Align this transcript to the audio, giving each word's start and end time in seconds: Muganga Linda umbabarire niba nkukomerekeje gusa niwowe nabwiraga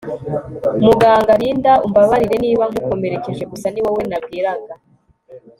Muganga 0.85 1.33
Linda 1.41 1.73
umbabarire 1.85 2.35
niba 2.43 2.63
nkukomerekeje 2.69 3.43
gusa 3.51 3.67
niwowe 3.69 4.03
nabwiraga 4.09 4.73